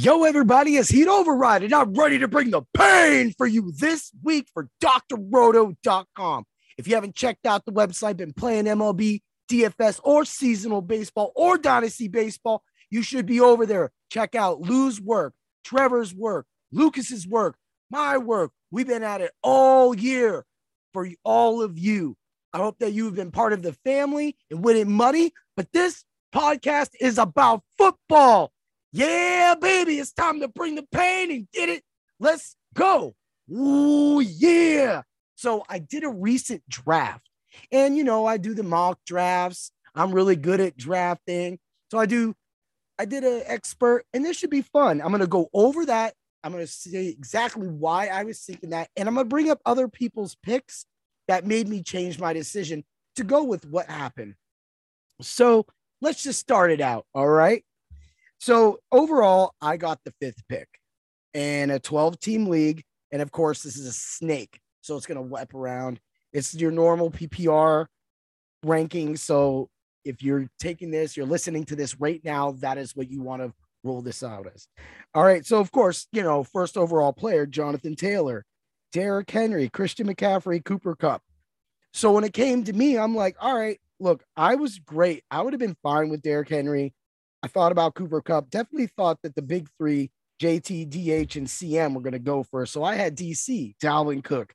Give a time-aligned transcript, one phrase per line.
[0.00, 4.10] Yo, everybody, it's Heat Override, and I'm ready to bring the pain for you this
[4.22, 6.44] week for drroto.com.
[6.78, 9.20] If you haven't checked out the website, been playing MLB,
[9.52, 13.92] DFS, or seasonal baseball, or dynasty baseball, you should be over there.
[14.10, 15.34] Check out Lou's work,
[15.64, 17.56] Trevor's work, Lucas's work,
[17.90, 18.52] my work.
[18.70, 20.46] We've been at it all year
[20.94, 22.16] for all of you.
[22.54, 26.92] I hope that you've been part of the family and winning money, but this podcast
[26.98, 28.50] is about football.
[28.92, 31.82] Yeah, baby, it's time to bring the pain and get it.
[32.18, 33.14] Let's go.
[33.50, 35.02] Ooh, yeah.
[35.36, 37.28] So I did a recent draft,
[37.72, 39.70] and you know, I do the mock drafts.
[39.94, 41.58] I'm really good at drafting.
[41.90, 42.34] So I do,
[42.98, 45.00] I did an expert, and this should be fun.
[45.00, 46.14] I'm gonna go over that.
[46.42, 49.88] I'm gonna say exactly why I was thinking that, and I'm gonna bring up other
[49.88, 50.84] people's picks
[51.28, 52.84] that made me change my decision
[53.16, 54.34] to go with what happened.
[55.20, 55.66] So
[56.00, 57.06] let's just start it out.
[57.14, 57.64] All right.
[58.40, 60.66] So overall, I got the fifth pick
[61.34, 62.82] in a 12 team league.
[63.12, 64.58] And of course, this is a snake.
[64.80, 66.00] So it's going to whip around.
[66.32, 67.86] It's your normal PPR
[68.64, 69.16] ranking.
[69.16, 69.68] So
[70.06, 73.42] if you're taking this, you're listening to this right now, that is what you want
[73.42, 73.52] to
[73.84, 74.66] roll this out as.
[75.14, 75.44] All right.
[75.44, 78.44] So, of course, you know, first overall player, Jonathan Taylor,
[78.92, 81.22] Derrick Henry, Christian McCaffrey, Cooper Kupp.
[81.92, 85.24] So when it came to me, I'm like, all right, look, I was great.
[85.30, 86.94] I would have been fine with Derrick Henry.
[87.42, 88.50] I thought about Cooper Kupp.
[88.50, 90.10] Definitely thought that the big three,
[90.42, 92.72] JT, DH, and CM were going to go first.
[92.72, 94.52] So I had DC, Dalvin Cook.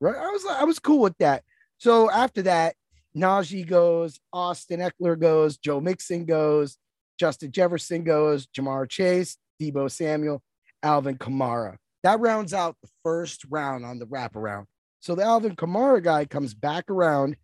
[0.00, 0.16] Right.
[0.16, 1.42] I was I was cool with that.
[1.78, 2.74] So after that,
[3.16, 6.78] Najee goes, Austin Ekeler goes, Joe Mixon goes,
[7.18, 10.42] Justin Jefferson goes, Ja'Marr Chase, Deebo Samuel,
[10.82, 11.76] Alvin Kamara.
[12.04, 14.66] That rounds out the first round on the wraparound.
[15.00, 17.36] So the Alvin Kamara guy comes back around,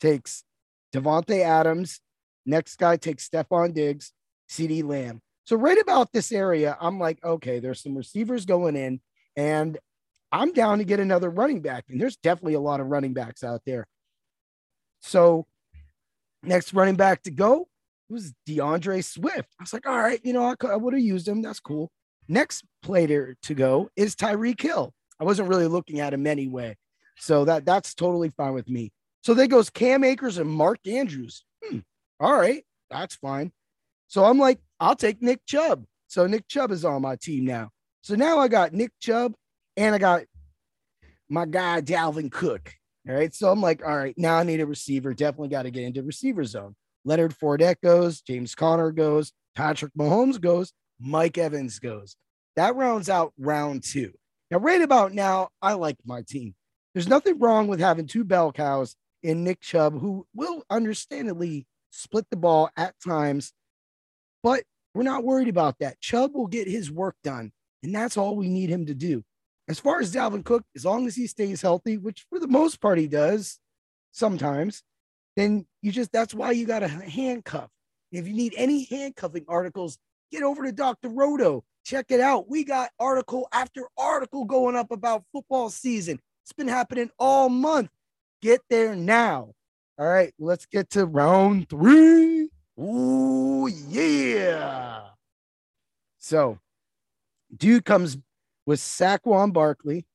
[0.00, 0.44] takes
[0.94, 2.00] Davante Adams.
[2.46, 4.12] Next guy takes Stefon Diggs,
[4.48, 5.20] CeeDee Lamb.
[5.44, 9.00] So right about this area, I'm like, okay, there's some receivers going in,
[9.36, 9.78] and
[10.30, 11.84] I'm down to get another running back.
[11.88, 13.86] And there's definitely a lot of running backs out there.
[15.00, 15.46] So
[16.42, 17.68] next running back to go
[18.10, 19.48] was D'Andre Swift.
[19.58, 21.42] I was like, all right, you know, I, I would have used him.
[21.42, 21.90] That's cool.
[22.28, 24.92] Next player to go is Tyreek Hill.
[25.20, 26.76] I wasn't really looking at him anyway.
[27.18, 28.92] So that that's totally fine with me.
[29.22, 31.44] So there goes Cam Akers and Mark Andrews.
[31.64, 31.78] Hmm,
[32.20, 33.52] all right, that's fine.
[34.08, 35.84] So I'm like, I'll take Nick Chubb.
[36.08, 37.70] So Nick Chubb is on my team now.
[38.02, 39.34] So now I got Nick Chubb
[39.76, 40.22] and I got
[41.28, 42.72] my guy Dalvin Cook.
[43.08, 43.34] All right.
[43.34, 45.14] So I'm like, all right, now I need a receiver.
[45.14, 46.74] Definitely got to get into receiver zone.
[47.04, 52.16] Leonard Fournette goes, James Conner goes, Patrick Mahomes goes, Mike Evans goes.
[52.56, 54.12] That rounds out round two.
[54.50, 56.54] Now, right about now, I like my team.
[56.94, 62.26] There's nothing wrong with having two bell cows in Nick Chubb, who will understandably split
[62.30, 63.52] the ball at times,
[64.42, 64.62] but
[64.94, 66.00] we're not worried about that.
[66.00, 69.22] Chubb will get his work done, and that's all we need him to do.
[69.68, 72.80] As far as Dalvin Cook, as long as he stays healthy, which for the most
[72.80, 73.58] part he does
[74.12, 74.82] sometimes,
[75.36, 77.68] then you just that's why you got a handcuff.
[78.10, 79.98] If you need any handcuffing articles,
[80.32, 81.10] get over to Dr.
[81.10, 81.64] Roto.
[81.84, 82.48] Check it out.
[82.48, 86.18] We got article after article going up about football season.
[86.44, 87.90] It's been happening all month.
[88.40, 89.52] Get there now.
[89.98, 92.48] All right, let's get to round three.
[92.78, 95.00] Ooh, yeah.
[96.18, 96.58] So,
[97.56, 98.18] dude comes
[98.66, 100.06] with Saquon Barkley.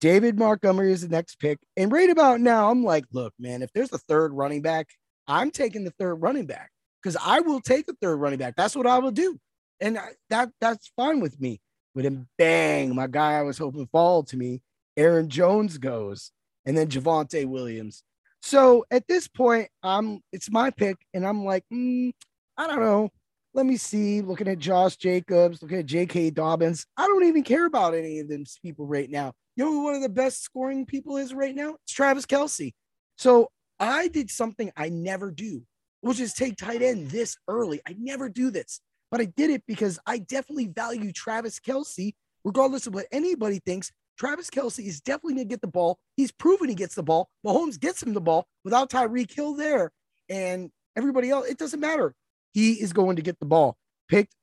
[0.00, 1.58] David Montgomery is the next pick.
[1.76, 4.88] And right about now, I'm like, look, man, if there's a third running back,
[5.26, 6.70] I'm taking the third running back
[7.02, 8.54] because I will take the third running back.
[8.56, 9.38] That's what I will do.
[9.80, 9.98] And
[10.30, 11.60] that that's fine with me.
[11.94, 14.62] But then bang, my guy I was hoping fall to me,
[14.96, 16.32] Aaron Jones goes
[16.64, 18.02] and then Javonte Williams.
[18.42, 22.12] So at this point, I'm it's my pick, and I'm like, mm,
[22.56, 23.10] I don't know.
[23.52, 24.22] Let me see.
[24.22, 26.30] Looking at Josh Jacobs, looking at J.K.
[26.30, 26.86] Dobbins.
[26.96, 29.32] I don't even care about any of these people right now.
[29.56, 31.74] You know who one of the best scoring people is right now?
[31.82, 32.72] It's Travis Kelce.
[33.18, 33.48] So
[33.80, 35.62] I did something I never do,
[36.00, 37.80] which is take tight end this early.
[37.86, 38.80] I never do this,
[39.10, 42.14] but I did it because I definitely value Travis Kelce,
[42.44, 43.90] regardless of what anybody thinks.
[44.20, 45.98] Travis Kelce is definitely going to get the ball.
[46.14, 47.30] He's proven he gets the ball.
[47.44, 49.92] Mahomes gets him the ball without Tyreek Hill there.
[50.28, 52.14] And everybody else, it doesn't matter.
[52.52, 53.78] He is going to get the ball.
[54.10, 54.34] Picked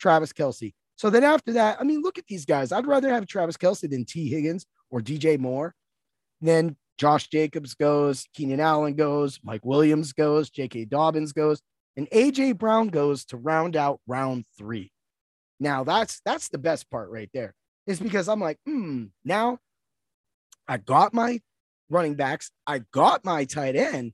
[0.00, 0.72] Travis Kelce.
[0.96, 2.72] So then after that, I mean, look at these guys.
[2.72, 5.74] I'd rather have Travis Kelce than Tee Higgins or DJ Moore.
[6.40, 10.86] Then Josh Jacobs goes, Keenan Allen goes, Mike Williams goes, J.K.
[10.86, 11.60] Dobbins goes,
[11.94, 14.92] and AJ Brown goes to round out round three.
[15.60, 17.54] Now that's that's the best part right there
[17.86, 19.58] is because I'm like, hmm, now
[20.68, 21.40] I got my
[21.88, 24.12] running backs, I got my tight end,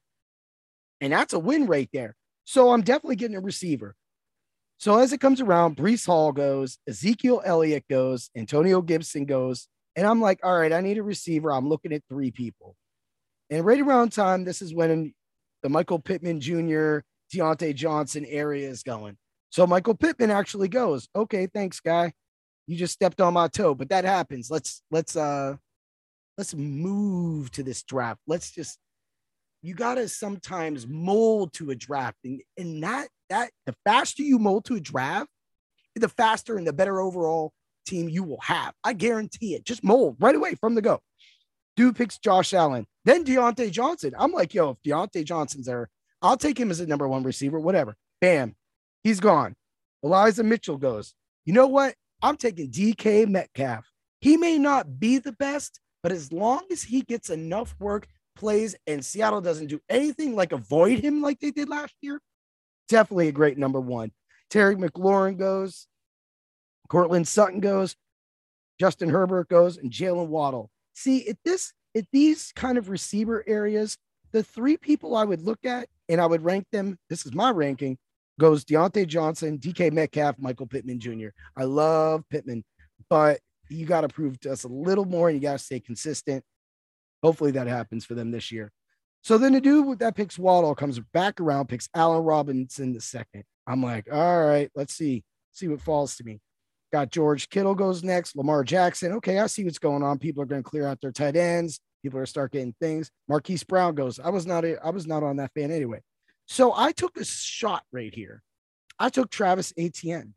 [1.00, 2.14] and that's a win right there.
[2.44, 3.94] So I'm definitely getting a receiver.
[4.78, 10.06] So as it comes around, Breece Hall goes, Ezekiel Elliott goes, Antonio Gibson goes, and
[10.06, 11.52] I'm like, all right, I need a receiver.
[11.52, 12.74] I'm looking at three people.
[13.50, 15.14] And right around time, this is when
[15.62, 17.00] the Michael Pittman Jr.,
[17.32, 19.16] Diontae Johnson area is going.
[19.50, 22.12] So Michael Pittman actually goes, okay, thanks, guy.
[22.66, 24.50] You just stepped on my toe, but that happens.
[24.50, 25.56] Let's let's uh
[26.38, 28.20] let's move to this draft.
[28.26, 28.78] Let's just
[29.62, 32.18] you gotta sometimes mold to a draft.
[32.24, 35.28] And, and that that the faster you mold to a draft,
[35.94, 37.52] the faster and the better overall
[37.86, 38.74] team you will have.
[38.84, 39.64] I guarantee it.
[39.64, 41.00] Just mold right away from the go.
[41.76, 44.12] Dude picks Josh Allen, then Diontae Johnson.
[44.18, 45.88] I'm like, yo, if Diontae Johnson's there,
[46.20, 47.96] I'll take him as a number one receiver, whatever.
[48.20, 48.54] Bam,
[49.02, 49.54] he's gone.
[50.04, 51.14] Elijah Mitchell goes,
[51.44, 51.94] you know what?
[52.22, 53.84] I'm taking DK Metcalf.
[54.20, 58.76] He may not be the best, but as long as he gets enough work, plays,
[58.86, 62.20] and Seattle doesn't do anything like avoid him like they did last year,
[62.88, 64.12] definitely a great number one.
[64.48, 65.88] Terry McLaurin goes,
[66.88, 67.96] Courtland Sutton goes,
[68.78, 70.70] Justin Herbert goes, and Jaylen Waddle.
[70.94, 73.98] See, at this, at these kind of receiver areas,
[74.32, 76.98] the three people I would look at and I would rank them.
[77.08, 77.98] This is my ranking
[78.40, 81.28] goes Diontae Johnson, DK Metcalf, Michael Pittman Jr.
[81.56, 82.64] I love Pittman,
[83.08, 85.80] but you got to prove to us a little more and you got to stay
[85.80, 86.44] consistent.
[87.22, 88.72] Hopefully that happens for them this year.
[89.22, 93.44] So then the dude that picks Waddle comes back around, picks Allen Robinson the second.
[93.66, 96.40] I'm like, all right, let's see, see what falls to me.
[96.92, 99.12] Got George Kittle goes next, Lamar Jackson.
[99.12, 100.18] Okay, I see what's going on.
[100.18, 101.80] People are going to clear out their tight ends.
[102.02, 103.10] People are start getting things.
[103.28, 104.18] Marquise Brown goes.
[104.18, 104.64] I was not.
[104.64, 106.00] A, I was not on that fan anyway.
[106.46, 108.42] So I took a shot right here.
[108.98, 110.34] I took Travis Etienne.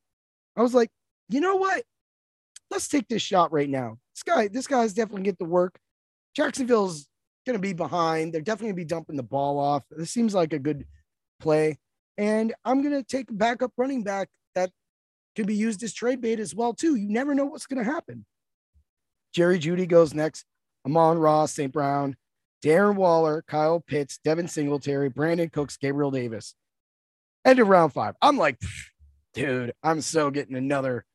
[0.56, 0.90] I was like,
[1.30, 1.84] you know what?
[2.72, 3.98] Let's take this shot right now.
[4.14, 5.78] This guy, this guy's definitely get the work.
[6.36, 7.08] Jacksonville's
[7.56, 8.34] to be behind.
[8.34, 9.84] They're definitely to be dumping the ball off.
[9.92, 10.86] This seems like a good
[11.40, 11.78] play.
[12.18, 14.72] And I'm to take a backup running back that
[15.36, 16.96] could be used as trade bait as well, too.
[16.96, 18.26] You never know what's to happen.
[19.34, 20.46] Jerry Jeudy goes next.
[20.86, 21.72] Amon-Ra, St.
[21.72, 22.16] Brown,
[22.66, 26.56] Darren Waller, Kyle Pitts, Devin Singletary, Brandin Cooks, Gabriel Davis.
[27.46, 28.16] End of round five.
[28.24, 28.60] I'm like,
[29.36, 31.06] dude, I'm so getting another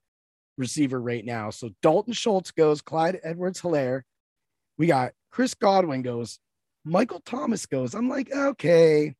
[0.56, 1.50] receiver right now.
[1.50, 4.02] So Dalton Schultz goes, Clyde Edwards Helaire.
[4.79, 6.38] We got Chris Godwin goes,
[6.85, 7.94] Michael Thomas goes.
[7.94, 9.17] I'm like, okay.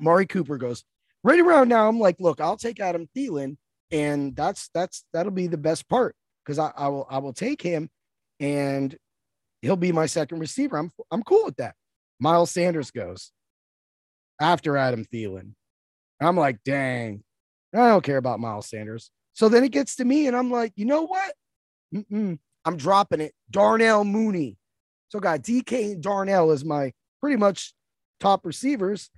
[0.00, 0.82] Mari Cooper goes.
[1.22, 3.56] Right around now, I'm like, look, I'll take Adam Thielen,
[3.92, 7.62] and that's that's that'll be the best part because I, I will I will take
[7.62, 7.88] him
[8.40, 8.94] and
[9.64, 10.76] he'll be my second receiver.
[10.76, 11.74] I'm I'm cool with that.
[12.20, 13.32] Miles Sanders goes
[14.40, 15.54] after Adam Thielen.
[16.20, 17.22] I'm like, dang,
[17.74, 19.10] I don't care about Miles Sanders.
[19.32, 21.34] So then it gets to me, and I'm like, you know what?
[21.94, 23.32] Mm-mm, I'm dropping it.
[23.50, 24.58] Darnell Mooney.
[25.08, 27.72] So got DK and Darnell as my pretty much
[28.20, 29.10] top receivers,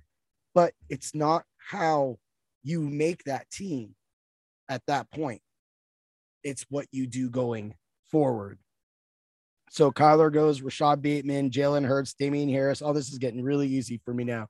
[0.55, 2.17] but it's not how
[2.63, 3.95] you make that team
[4.69, 5.41] at that point.
[6.43, 7.75] It's what you do going
[8.11, 8.59] forward.
[9.69, 12.81] So Kyler goes, Rashod Bateman, Jalen Hurts, Damien Harris.
[12.81, 14.47] All this is getting really easy for me now.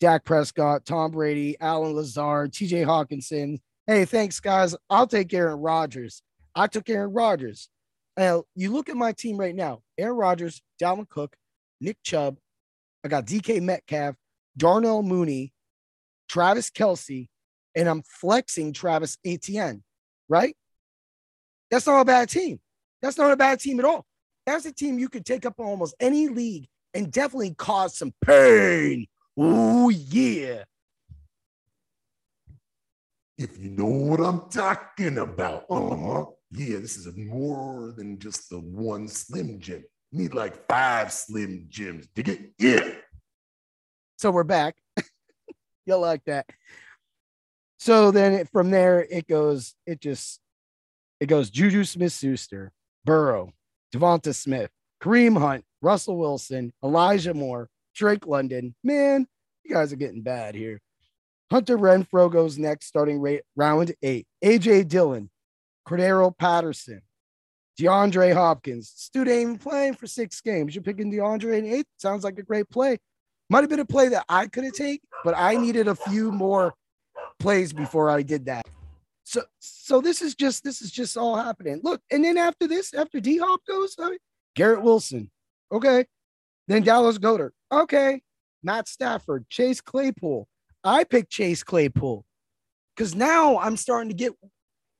[0.00, 3.60] Dak Prescott, Tom Brady, Allen Lazard, TJ Hockenson.
[3.86, 4.74] Hey, thanks, guys.
[4.90, 6.22] I'll take Aaron Rodgers.
[6.54, 7.68] I took Aaron Rodgers.
[8.16, 11.36] Now, you look at my team right now Aaron Rodgers, Dalvin Cook,
[11.80, 12.38] Nick Chubb.
[13.04, 14.16] I got DK Metcalf,
[14.56, 15.52] Darnell Mooney,
[16.28, 17.28] Travis Kelce,
[17.74, 19.82] and I'm flexing Travis Etienne,
[20.28, 20.56] right?
[21.70, 22.58] That's not a bad team.
[23.02, 24.06] That's not a bad team at all.
[24.46, 29.06] That's a team you could take up almost any league and definitely cause some pain.
[29.36, 30.62] Oh, yeah.
[33.36, 35.66] If you know what I'm talking about.
[35.68, 36.26] Uh-huh.
[36.52, 39.84] Yeah, this is more than just the one Slim Jim.
[40.12, 42.06] You need like five Slim Jims.
[42.14, 42.52] Dig it?
[42.58, 42.88] Yeah.
[44.16, 44.76] So we're back.
[45.86, 46.46] You'll like that.
[47.78, 50.40] So then it, from there, it goes, it just,
[51.20, 52.72] it goes Juju Smith Schuster,
[53.04, 53.52] Burrow,
[53.94, 54.70] Devonta Smith,
[55.02, 58.74] Kareem Hunt, Russell Wilson, Elijah Moore, Drake London.
[58.82, 59.26] Man,
[59.64, 60.80] you guys are getting bad here.
[61.50, 64.26] Hunter Renfrow goes next, starting rate, round eight.
[64.44, 65.30] AJ Dillon,
[65.88, 67.02] Cordarrelle Patterson,
[67.78, 68.92] DeAndre Hopkins.
[68.96, 70.74] Stu ain't playing for six games.
[70.74, 71.86] You're picking DeAndre in eight.
[71.98, 72.98] Sounds like a great play.
[73.48, 76.32] Might have been a play that I could have taken, but I needed a few
[76.32, 76.74] more
[77.38, 78.66] plays before I did that.
[79.26, 81.80] So so this is just this is just all happening.
[81.82, 84.18] Look, and then after this, after D Hop goes, I mean,
[84.54, 85.32] Garrett Wilson,
[85.72, 86.06] okay,
[86.68, 88.22] then Dallas Goedert, okay,
[88.62, 90.46] Matt Stafford, Chase Claypool.
[90.84, 92.24] I picked Chase Claypool
[92.96, 94.32] because now I'm starting to get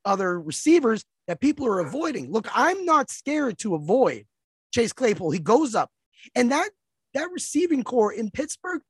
[0.04, 2.32] other receivers that people are avoiding.
[2.32, 4.24] Look, I'm not scared to avoid
[4.74, 5.30] Chase Claypool.
[5.30, 5.90] He goes up,
[6.34, 6.70] and that
[7.14, 8.82] that receiving core in Pittsburgh.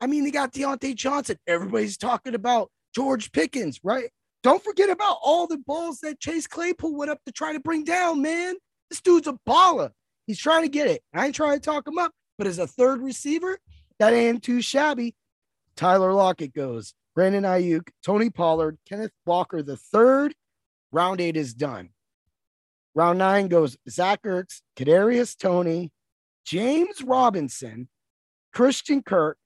[0.00, 1.36] I mean, they got Diontae Johnson.
[1.48, 4.10] Everybody's talking about George Pickens, right?
[4.44, 7.82] Don't forget about all the balls that Chase Claypool went up to try to bring
[7.82, 8.56] down, man.
[8.90, 9.90] This dude's a baller.
[10.26, 11.02] He's trying to get it.
[11.14, 13.58] I ain't trying to talk him up, but as a third receiver,
[13.98, 15.14] that ain't too shabby.
[15.76, 16.92] Tyler Lockett goes.
[17.14, 20.34] Brandon Aiyuk, Tony Pollard, Kenneth Walker the third.
[20.92, 21.88] Round eight is done.
[22.94, 25.90] Round nine goes Zach Ertz, Kadarius Toney,
[26.44, 27.88] James Robinson,
[28.52, 29.38] Christian Kirk,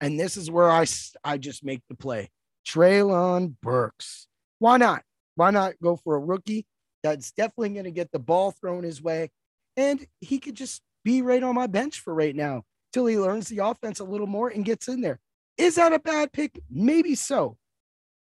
[0.00, 0.86] and this is where I
[1.22, 2.30] I just make the play.
[2.66, 4.28] Treylon Burks.
[4.60, 5.02] Why not?
[5.34, 6.66] Why not go for a rookie
[7.02, 9.30] that's definitely going to get the ball thrown his way,
[9.76, 12.62] and he could just be right on my bench for right now
[12.92, 15.18] till he learns the offense a little more and gets in there.
[15.56, 16.60] Is that a bad pick?
[16.70, 17.56] Maybe so.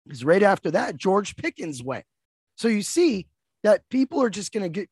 [0.05, 2.05] Because right after that, George Pickens went.
[2.55, 3.27] So you see
[3.63, 4.89] that people are just going to get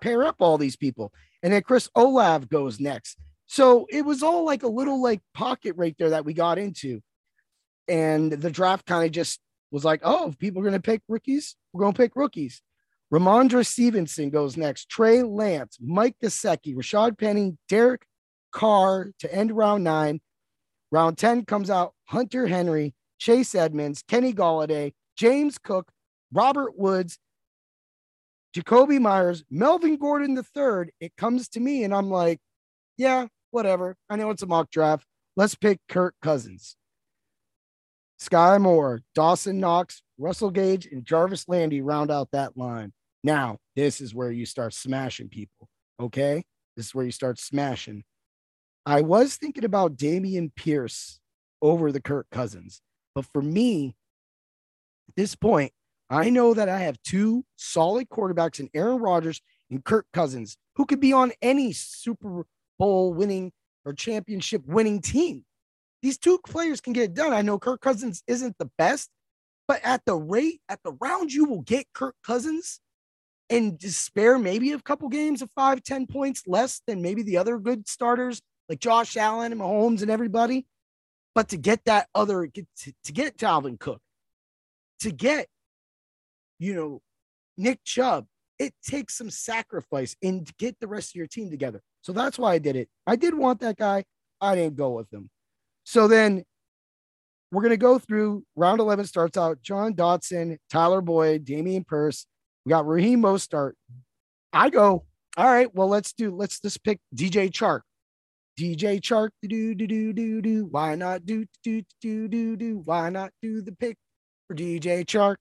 [0.00, 1.12] pair up all these people.
[1.42, 3.18] And then Chris Olave goes next.
[3.46, 7.02] So it was all like a little like pocket right there that we got into.
[7.88, 9.40] And the draft kind of just
[9.72, 12.62] was like, oh, if people are going to pick rookies, we're going to pick rookies.
[13.12, 14.88] Rhamondre Stevenson goes next.
[14.88, 18.06] Trey Lance, Mike Gesicki, Rashaad Penny, Derek
[18.52, 20.20] Carr to end round nine.
[20.90, 25.90] Round 10 comes out Hunter Henry, Chase Edmonds, Kenny Golladay, James Cook,
[26.32, 27.18] Robert Woods,
[28.54, 30.90] Jakobi Meyers, Melvin Gordon third.
[31.00, 32.40] It comes to me, and I'm like,
[32.98, 33.96] yeah, whatever.
[34.10, 35.06] I know it's a mock draft.
[35.36, 36.76] Let's pick Kirk Cousins.
[38.28, 42.92] Skyy Moore, Dawson Knox, Russell Gage, and Jarvis Landry round out that line.
[43.24, 45.68] Now, this is where you start smashing people.
[46.00, 46.44] Okay.
[46.76, 48.04] This is where you start smashing.
[48.86, 51.20] I was thinking about Dameon Pierce
[51.60, 52.80] over the Kirk Cousins.
[53.14, 53.94] But for me,
[55.08, 55.72] at this point,
[56.08, 60.86] I know that I have two solid quarterbacks in Aaron Rodgers and Kirk Cousins who
[60.86, 62.46] could be on any Super
[62.78, 63.52] Bowl winning
[63.84, 65.44] or championship winning team.
[66.02, 67.32] These two players can get it done.
[67.32, 69.08] I know Kirk Cousins isn't the best,
[69.68, 72.80] but at the rate, at the round you will get Kirk Cousins
[73.48, 77.58] and spare maybe a couple games of five, ten points less than maybe the other
[77.58, 80.66] good starters like Josh Allen and Mahomes and everybody.
[81.34, 84.00] But to get that other, get to, to get Dalvin Cook,
[85.00, 85.46] to get
[86.62, 87.02] you know,
[87.56, 88.26] Nick Chubb,
[88.58, 91.82] it takes some sacrifice and get the rest of your team together.
[92.02, 92.88] So that's why I did it.
[93.04, 94.04] I did want that guy.
[94.40, 95.28] I didn't go with him.
[95.84, 96.44] So then
[97.50, 102.26] we're going to go through round 11 starts out Jahan Dotson, Tyler Boyd, Dameon Pierce.
[102.64, 103.72] We got Raheem Mostert.
[104.52, 105.04] I go,
[105.36, 107.80] all right, well, let's do, let's just pick DJ Chark.
[108.58, 110.64] DJ Chark, do, do, do, do, do.
[110.66, 112.82] Why not do, do, do, do, do?
[112.84, 113.96] Why not do the pick
[114.46, 115.36] for DJ Chark?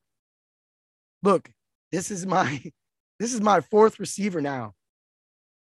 [1.24, 1.50] look,
[1.92, 2.62] this is my
[3.20, 4.74] this is my fourth receiver now.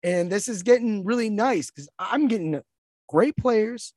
[0.03, 2.61] And this is getting really nice because I'm getting
[3.09, 3.95] great players,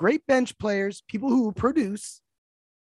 [0.00, 2.22] great bench players, people who produce,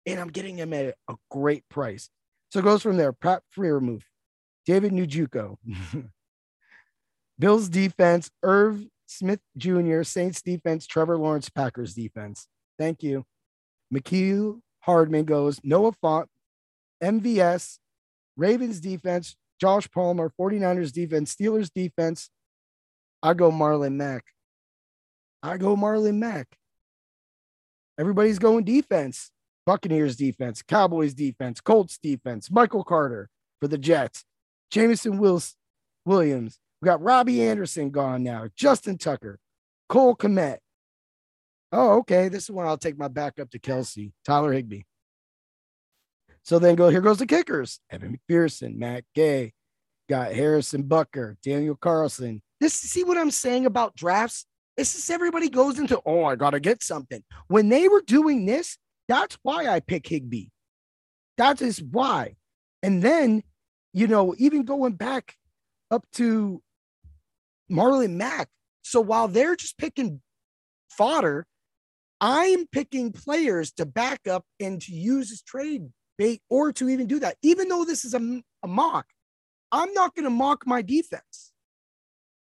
[0.06, 2.08] and I'm getting them at a great price.
[2.50, 3.12] So it goes from there.
[3.12, 4.04] Pat Freiermuth,
[4.64, 5.56] David Njoku,
[7.38, 12.49] Bills defense, Irv Smith Jr., Saints defense, Trevor Lawrence, Packers defense.
[12.78, 13.26] Thank you.
[13.92, 16.26] Mecole Hardman goes, Noah Fant,
[17.02, 17.80] MVS,
[18.34, 22.30] Ravens defense, Josh Palmer, 49ers defense, Steelers defense.
[23.23, 24.25] I go Marlon Mack.
[25.42, 26.49] I go Marlon Mack.
[27.98, 29.30] Everybody's going defense.
[29.66, 34.24] Buccaneers defense, Cowboys defense, Colts defense, Michael Carter for the Jets,
[34.70, 35.56] Jamison Wills,
[36.04, 36.58] Williams.
[36.82, 39.38] We got Robbie Anderson gone now, Justin Tucker,
[39.88, 40.58] Cole Kmet.
[41.72, 42.28] Oh, okay.
[42.28, 44.82] This is when I'll take my backup to Kelce, Tyler Higbee.
[46.42, 49.54] So then go here goes the kickers: Evan McPherson, Matt Gay,
[50.08, 52.42] got Harrison Butker, Daniel Carlson.
[52.60, 54.44] This see what I'm saying about drafts?
[54.76, 57.23] This is everybody goes into oh I gotta get something.
[57.49, 58.78] When they were doing this,
[59.09, 60.47] that's why I pick Higbee.
[61.37, 62.37] That is why.
[62.83, 63.43] And then,
[63.93, 65.37] you know, even going back
[65.90, 66.62] up to
[67.71, 68.49] Marlon Mack.
[68.83, 70.21] So while they're just picking
[70.90, 71.47] fodder,
[72.21, 77.07] I'm picking players to back up and to use as trade bait or to even
[77.07, 77.37] do that.
[77.43, 79.07] Even though this is a, a mock,
[79.73, 81.52] I'm not going to mock my defense.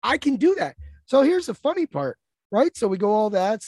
[0.03, 0.77] I can do that.
[1.07, 2.19] So here's the funny part,
[2.51, 2.77] right?
[2.77, 3.63] So we go all that.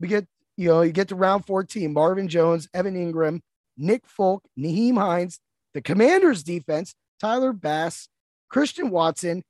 [0.00, 3.40] We get, you know, you get to round 14, Marvin Jones, Evan Engram,
[3.76, 5.38] Nick Folk, Nyheim Hines,
[5.74, 8.08] the Commanders defense, Tyler Bass,
[8.50, 9.42] Christian Watson.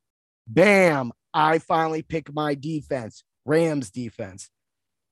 [0.47, 1.13] Bam.
[1.35, 4.51] I finally pick my defense, Rams defense.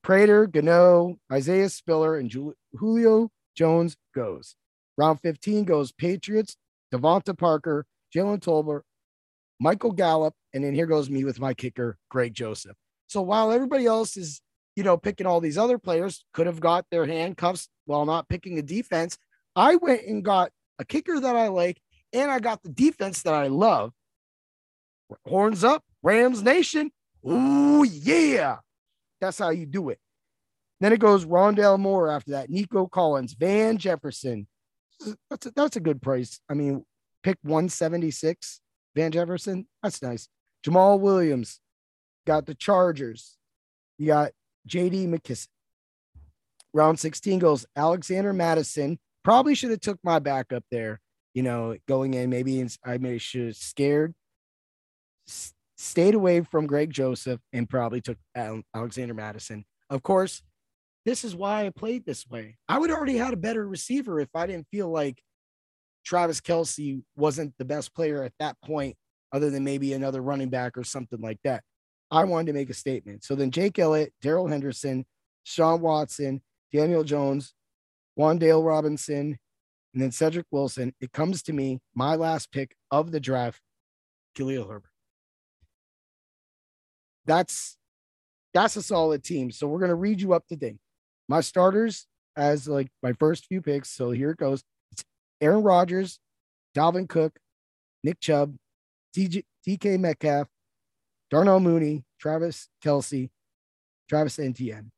[0.02, 2.30] Prater, Gano, Isaiah Spiller, and
[2.74, 4.56] Julio Jones goes.
[4.98, 6.56] Round 15 goes Patriots,
[6.92, 8.82] DeVante Parker, Jalen Tolbert,
[9.60, 12.76] Michael Gallup, and then here goes me with my kicker, Greg Joseph.
[13.06, 14.40] So while everybody else is,
[14.74, 18.58] you know, picking all these other players, could have got their handcuffs while not picking
[18.58, 19.18] a defense.
[19.54, 21.78] I went and got a kicker that I like,
[22.12, 23.92] and I got the defense that I love.
[25.26, 26.90] Horns up, Rams Nation.
[27.28, 28.58] Ooh, yeah.
[29.20, 29.98] That's how you do it.
[30.80, 34.46] Then it goes Rondale Moore after that, Nico Collins, Van Jefferson.
[35.28, 36.40] That's a, that's a good price.
[36.48, 36.86] I mean,
[37.22, 38.60] pick 176,
[38.94, 39.66] Van Jefferson.
[39.82, 40.28] That's nice.
[40.64, 41.60] Jamal Williams
[42.26, 43.36] got the Chargers.
[43.98, 44.32] You got
[44.68, 45.48] JD McKissic.
[46.72, 48.98] Round 16 goes Alexander Mattison.
[49.24, 51.00] Probably should have took my backup there,
[51.34, 52.30] you know, going in.
[52.30, 54.14] Maybe I may should have scared,
[55.28, 59.64] s- stayed away from Greg Joseph, and probably took Al- Alexander Mattison.
[59.90, 60.42] Of course,
[61.04, 62.56] this is why I played this way.
[62.68, 65.20] I would already had a better receiver if I didn't feel like
[66.04, 68.96] Travis Kelce wasn't the best player at that point,
[69.32, 71.62] other than maybe another running back or something like that.
[72.10, 73.24] I wanted to make a statement.
[73.24, 75.06] So then Jake Elliott, Darrell Henderson,
[75.44, 76.42] Sean Watson,
[76.72, 77.54] Daniel Jones,
[78.18, 79.38] Wan'Dale Robinson,
[79.92, 80.92] and then Cedric Wilson.
[81.00, 83.60] It comes to me, my last pick of the draft,
[84.36, 84.90] Khalil Herbert.
[87.26, 87.76] That's
[88.52, 89.50] that's a solid team.
[89.50, 90.78] So we're gonna read you up to date.
[91.28, 93.90] My starters as like my first few picks.
[93.90, 94.62] So here it goes.
[95.40, 96.18] Aaron Rodgers,
[96.76, 97.38] Dalvin Cook,
[98.04, 98.56] Nick Chubb,
[99.16, 100.48] DJ, DK Metcalf,
[101.30, 103.30] Darnell Mooney, Travis Kelce,
[104.08, 104.90] Travis Etienne.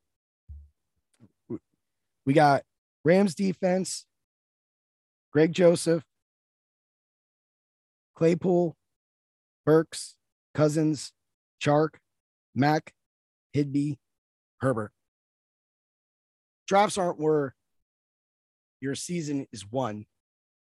[2.25, 2.63] We got
[3.05, 4.07] Rams defense,
[5.33, 6.05] Greg Joseph,
[8.15, 8.77] Claypool,
[9.65, 10.17] Burks,
[10.55, 11.13] Cousins,
[11.61, 11.95] Chark,
[12.55, 12.93] Mack,
[13.53, 13.95] Higbee,
[14.61, 14.93] Herbert.
[16.67, 17.55] Drafts aren't where
[18.81, 20.07] your season is won.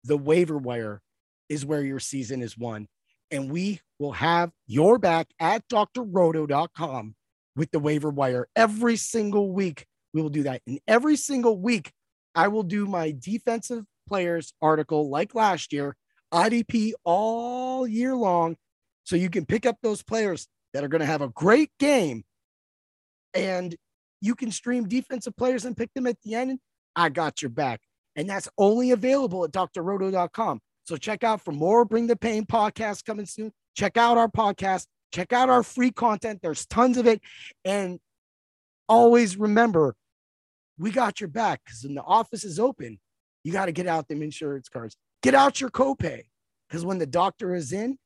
[0.05, 1.01] The waiver wire
[1.49, 2.87] is where your season is won.
[3.31, 7.15] And we will have your back at drroto.com
[7.57, 9.87] with the waiver wire every single week.
[10.13, 10.63] We will do that.
[10.67, 11.93] And every single week,
[12.35, 15.97] I will do my defensive players article like last year,
[16.33, 18.57] IDP all year long.
[19.05, 22.25] So you can pick up those players that are going to have a great game
[23.35, 23.75] and
[24.21, 26.59] you can stream defensive players and pick them at the end.
[26.95, 27.81] I got your back.
[28.17, 30.61] And that's only available at drroto.com.
[30.85, 33.53] So check out for more Bring the Pain podcast coming soon.
[33.77, 34.87] Check out our podcast.
[35.13, 36.41] Check out our free content.
[36.43, 37.21] There's tons of it.
[37.65, 38.01] And
[38.89, 39.95] always remember,
[40.79, 42.99] we got your back because when the office is open,
[43.45, 44.97] you got to get out them insurance cards.
[45.23, 46.23] Get out your copay
[46.69, 47.99] because when the doctor is in,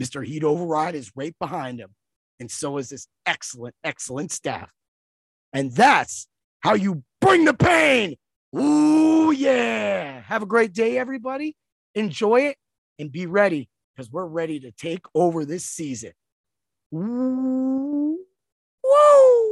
[0.00, 0.24] Mr.
[0.24, 1.90] Heat Override is right behind him.
[2.38, 4.70] And so is this excellent, excellent staff.
[5.52, 6.26] And that's
[6.60, 8.16] how you bring the pain.
[8.56, 10.20] Ooh, yeah.
[10.22, 11.56] Have a great day, everybody.
[11.94, 12.56] Enjoy it
[12.98, 16.12] and be ready because we're ready to take over this season.
[16.94, 18.18] Ooh,
[18.84, 19.49] woo.